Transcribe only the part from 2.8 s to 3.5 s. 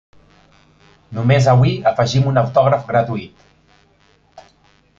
gratuït!